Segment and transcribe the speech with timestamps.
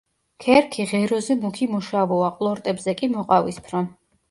[0.45, 3.87] ქერქი ღეროზე მუქი მოშავოა, ყლორტებზე კი მოყავისფრო.